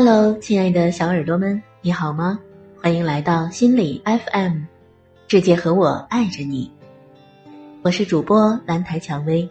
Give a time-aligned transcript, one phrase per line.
[0.00, 2.38] Hello，亲爱的小耳朵们，你好吗？
[2.80, 4.60] 欢迎来到心理 FM，
[5.26, 6.70] 世界和我爱着你。
[7.82, 9.50] 我是主播兰台蔷薇。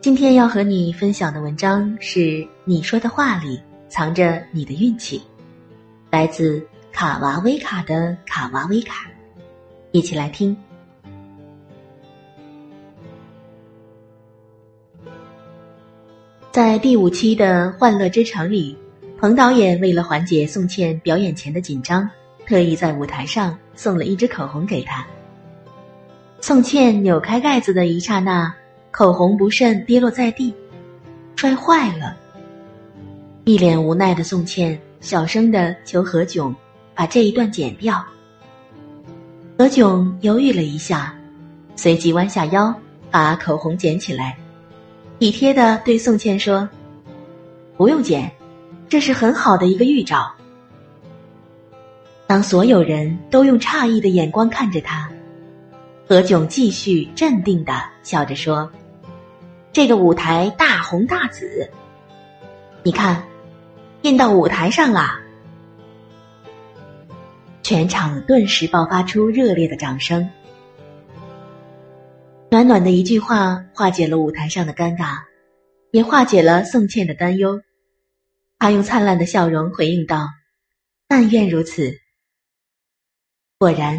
[0.00, 2.20] 今天要和你分享的文章是
[2.64, 3.60] 《你说的话里
[3.90, 5.18] 藏着你的运气》，
[6.10, 9.10] 来自卡娃威卡的卡娃威卡，
[9.92, 10.56] 一起来听。
[16.50, 18.76] 在第五期的《欢乐之城》里，
[19.20, 22.08] 彭导演为了缓解宋茜表演前的紧张，
[22.46, 25.06] 特意在舞台上送了一支口红给她。
[26.40, 28.52] 宋茜扭开盖子的一刹那，
[28.90, 30.54] 口红不慎跌落在地，
[31.36, 32.16] 摔坏了。
[33.44, 36.52] 一脸无奈的宋茜小声的求何炅
[36.94, 38.02] 把这一段剪掉。
[39.58, 41.14] 何炅犹豫了一下，
[41.76, 42.74] 随即弯下腰
[43.10, 44.36] 把口红捡起来。
[45.18, 46.68] 体贴的对宋茜说
[47.76, 48.30] ：“不用剪，
[48.88, 50.32] 这是很好的一个预兆。”
[52.28, 55.10] 当所有人都用诧异的眼光看着他，
[56.06, 58.70] 何炅继续镇定的笑着说
[59.72, 61.68] ：“这个舞台大红大紫，
[62.84, 63.24] 你看，
[64.02, 65.18] 印到舞台上了。”
[67.64, 70.30] 全场顿时爆发出热烈的掌声。
[72.50, 75.18] 暖暖的一句话化解了舞台上的尴尬，
[75.92, 77.60] 也化解了宋茜的担忧。
[78.58, 80.28] 她用灿烂的笑容回应道
[81.06, 81.92] ：“但愿如此。”
[83.58, 83.98] 果然，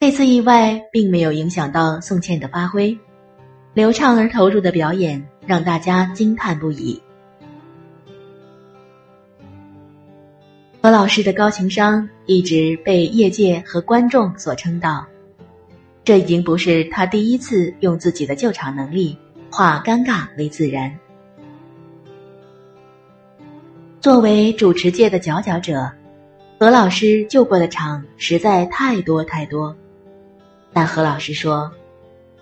[0.00, 2.98] 这次意外并没有影响到宋茜的发挥，
[3.72, 7.00] 流畅而投入的表演让大家惊叹不已。
[10.82, 15.06] 何老师的高情商一直被业界和观众所称道。
[16.10, 19.16] 这已经不是他第一次用自己的救场能力
[19.48, 20.98] 化尴尬为自然。
[24.00, 25.92] 作为主持界的佼佼者，
[26.58, 29.76] 何老师救过的场实在太多太多。
[30.72, 31.70] 但何老师说：“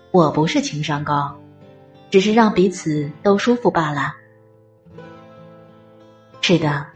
[0.09, 1.39] 我不是情商高，
[2.09, 4.15] 只是让彼此都舒服罢了。”
[6.41, 6.87] 是的，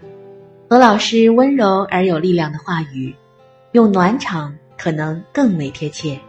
[0.67, 3.13] 何老师温柔而有力量的话语，
[3.73, 6.19] 用暖场可能更为贴切。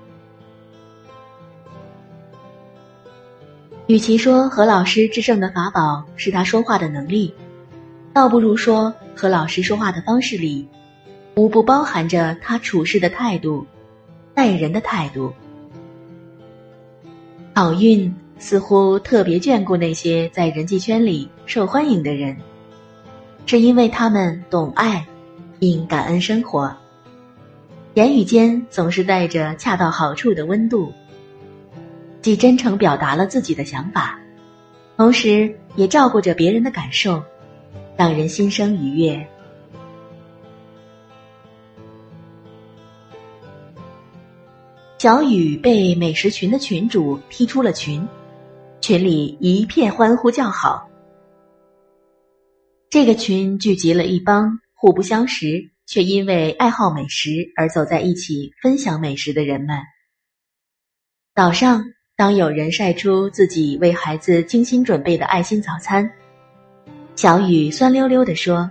[3.86, 7.34] 与其说何老师制胜的法宝是他说话的能力，
[8.14, 10.66] 倒不如说何老师说话的方式里，
[11.34, 13.66] 无不包含着他处事的态度、
[14.32, 15.30] 待人的态度。
[17.54, 22.34] 好运似乎特别眷顾那些在人际圈里受欢迎的人，
[23.44, 25.06] 是因为他们懂爱，
[25.58, 26.74] 并感恩生活，
[27.92, 30.90] 言语间总是带着恰到好处的温度。
[32.24, 34.18] 既真诚表达了自己的想法，
[34.96, 37.22] 同时也照顾着别人的感受，
[37.98, 39.28] 让人心生愉悦。
[44.96, 48.08] 小雨被美食群的群主踢出了群，
[48.80, 50.88] 群里一片欢呼叫好。
[52.88, 59.78] 这个群聚集了一帮互不相识却因为爱好美食而走在一起分享美食的人们。
[61.34, 61.84] 早上。
[62.16, 66.08] 当有人晒出自己为孩子精心准备的爱心早餐，
[67.16, 68.70] 小雨酸溜溜地说：“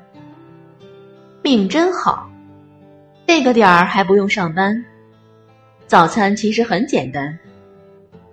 [1.44, 2.32] 命真好，
[3.28, 4.82] 这个点儿还不用上班。
[5.88, 7.38] 早餐其实很简单，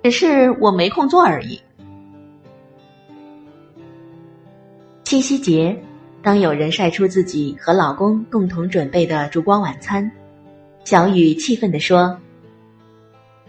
[0.05, 1.61] 只是我没空做而已。”
[5.03, 5.77] 七夕节，
[6.23, 10.09] 当有人晒出自己和老公共同准备的烛光晚餐，
[10.85, 12.17] 小雨气愤地说。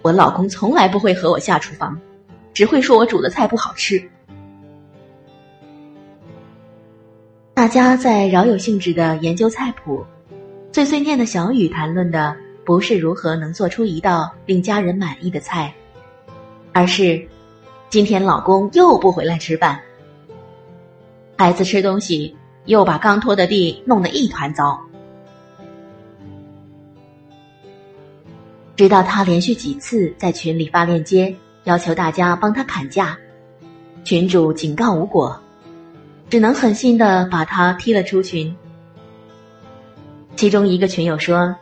[0.02, 2.00] 我老公从来不会和我下厨房，
[2.54, 4.02] 只会说我煮的菜不好吃。
[7.54, 10.04] 大家在饶有兴致的研究菜谱，
[10.72, 12.36] 碎碎念的小雨谈论的
[12.66, 15.72] 不是如何能做出一道令家人满意的菜，
[16.74, 17.24] 而是
[17.90, 19.80] 今天老公又不回来吃饭，
[21.38, 22.36] 孩子吃东西
[22.66, 24.82] 又把刚拖的地弄得一团糟。
[28.82, 31.36] 直到他连续几次在群里发链接，
[31.66, 33.16] 要求大家帮他砍价，
[34.04, 35.40] 群主警告无果，
[36.32, 38.56] 只能狠心的把他踢了出群。
[40.36, 41.56] 其中一个群友说：“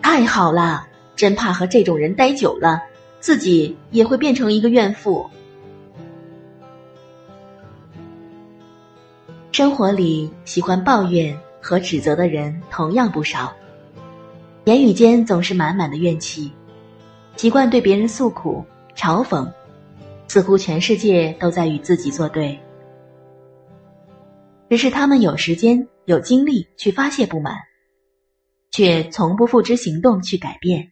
[0.00, 2.80] 太好了，真怕和这种人待久了，
[3.18, 5.28] 自己也会变成一个怨妇。”
[9.50, 13.52] 生活里喜欢抱怨和指责的人同样不少。
[14.66, 16.50] 言语间总是满满的怨气，
[17.36, 18.64] 习惯对别人诉苦、
[18.96, 19.48] 嘲讽，
[20.26, 22.58] 似乎全世界都在与自己作对。
[24.68, 27.54] 只是他们有时间、有精力去发泄不满，
[28.72, 30.90] 却从不付之行动去改变。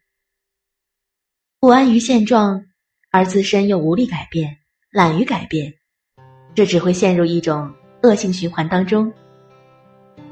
[1.58, 2.64] 不安于现状，
[3.10, 4.56] 而自身又无力改变，
[4.92, 5.74] 懒于改变，
[6.54, 7.74] 这只会陷入一种
[8.04, 9.12] 恶性循环当中。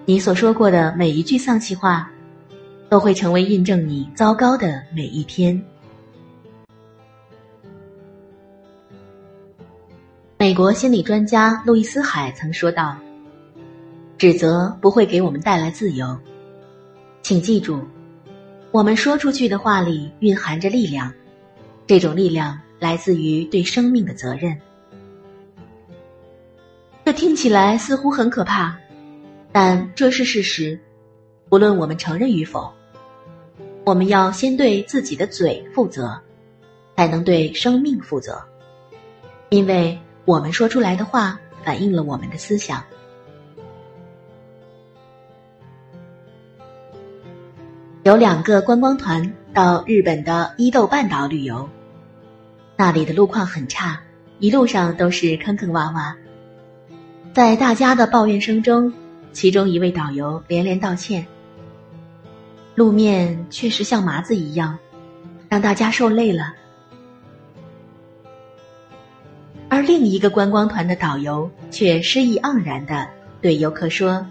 [0.04, 2.08] 你所说过的每一句丧气话，
[2.92, 5.58] 都会成为印证你糟糕的每一天。
[10.36, 12.94] 美国心理专家路易斯·海曾说道
[14.18, 16.14] ：“指责不会给我们带来自由，
[17.22, 17.82] 请记住，
[18.72, 21.10] 我们说出去的话里蕴含着力量，
[21.86, 24.54] 这种力量来自于对生命的责任。”
[27.06, 28.76] 这听起来似乎很可怕。
[29.50, 30.78] 但这是事实，
[31.48, 32.70] 不论我们承认与否，
[33.84, 36.20] 我们要先对自己的嘴负责，
[36.96, 38.40] 才能对生命负责，
[39.48, 42.84] 因为我们说出来的话反映了我们的思想。
[48.04, 51.68] 有两个观光团到日本的伊豆半岛旅游，
[52.76, 54.00] 那里的路况很差，
[54.38, 56.14] 一路上都是坑坑洼洼，
[57.32, 58.92] 在大家的抱怨声中。
[59.32, 61.26] 其中一位导游连连道歉，
[62.74, 64.78] 路面确实像麻子一样，
[65.48, 66.54] 让大家受累了。
[69.68, 73.08] 而另一个观光团的导游却诗意盎然的
[73.40, 74.26] 对游客说：“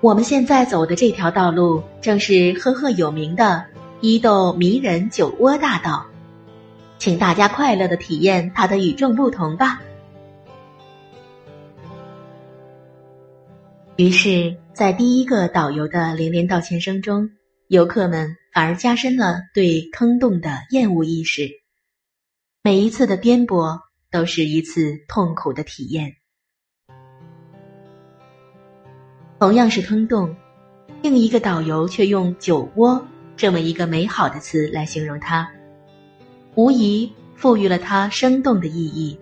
[0.00, 3.64] 我们现在走的这条道路正是赫赫有名的
[4.00, 6.06] 伊豆迷人酒窝大道，
[6.98, 9.80] 请大家快乐的体验它的与众不同吧。”
[13.96, 17.30] 于是，在第一个导游的连连道歉声中，
[17.66, 21.50] 游客们反而加深了对坑洞的厌恶意识。
[22.62, 23.80] 每一次的颠簸
[24.12, 26.14] 都是一次痛苦的体验。
[29.40, 30.36] 同样是坑洞，
[31.02, 33.04] 另一个导游却用“酒窝”
[33.36, 35.50] 这么一个美好的词来形容它，
[36.54, 39.18] 无疑赋予了它生动的意义。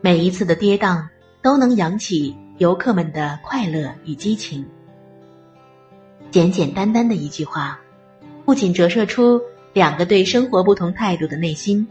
[0.00, 1.04] 每一次的跌宕
[1.42, 2.32] 都能扬起。
[2.58, 4.64] 游客们的快乐与激情，
[6.30, 7.80] 简简单单的一句话，
[8.44, 9.42] 不仅折射出
[9.72, 11.84] 两个对生活不同态度的内心，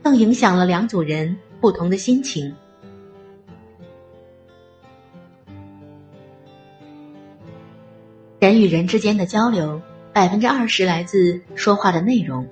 [0.00, 2.54] 更影响了两组人不同的心情。
[8.38, 9.82] 人与人之间的交流，
[10.12, 12.46] 百分之二十来自说话的内容，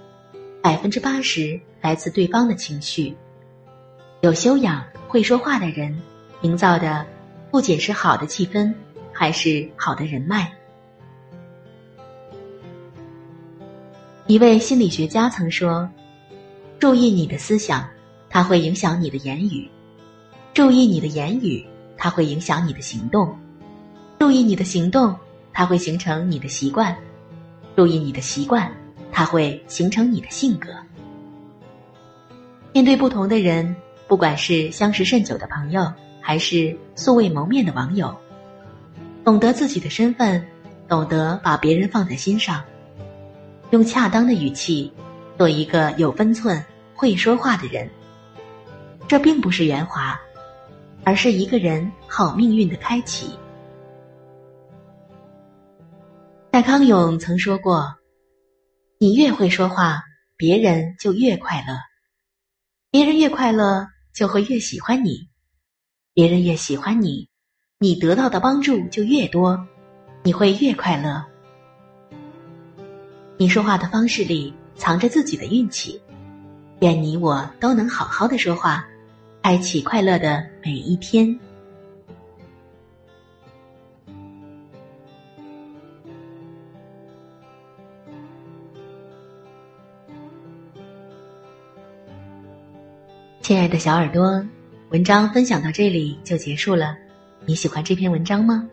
[0.61, 3.15] 百分之八十来自对方的情绪。
[4.21, 5.97] 有修养、会说话的人，
[6.41, 7.07] 营造的。
[7.51, 8.73] 不仅是好的气氛，
[9.13, 10.53] 还是好的人脉。
[14.29, 15.91] 一位心理学家曾说
[16.79, 17.89] ：“注意你的思想，
[18.29, 19.69] 它会影响你的言语；
[20.55, 21.67] 注意你的言语，
[21.97, 23.27] 它会影响你的行动；
[24.21, 25.17] 注意你的行动，
[25.53, 26.95] 它会形成你的习惯；
[27.75, 28.73] 注意你的习惯，
[29.11, 30.69] 它会形成你的性格。”
[32.73, 33.75] 面对不同的人，
[34.07, 35.93] 不管是相识甚久的朋友。
[36.31, 38.17] 还是素未谋面的网友，
[39.25, 40.47] 懂得自己的身份，
[40.89, 42.63] 懂得把别人放在心上，
[43.71, 44.93] 用恰当的语气，
[45.37, 46.65] 做一个有分寸、
[46.95, 47.91] 会说话的人。
[49.09, 50.17] 这并不是圆滑，
[51.03, 53.37] 而是一个人好命运的开启。
[56.53, 57.93] 戴康永曾说过
[59.01, 60.05] ：“你越会说话，
[60.37, 61.75] 别人就越快乐；
[62.93, 65.29] 别人越快乐，就会越喜欢你。”
[66.13, 67.29] 别人越喜欢你，
[67.79, 69.65] 你得到的帮助就越多，
[70.25, 71.25] 你会越快乐。
[73.37, 76.03] 你说话的方式里藏着自己的运气，
[76.81, 78.85] 愿你我都能好好的说话，
[79.41, 81.39] 开启快乐的每一天。
[93.41, 94.45] 亲爱的小耳朵。
[94.91, 96.97] 文章分享到这里就结束了，
[97.47, 98.69] 你喜欢这篇文章吗？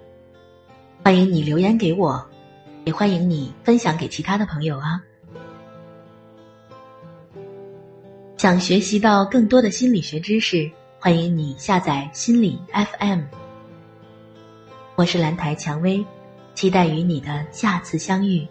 [1.04, 2.28] 欢迎你留言给我，
[2.86, 5.00] 也欢迎你分享给其他的朋友啊。
[8.36, 13.22] 想学习到更多的心理学知识，欢迎你下载心理 FM。
[14.96, 16.04] 我是兰台蔷薇，
[16.56, 18.48] 期待与你的下次相遇。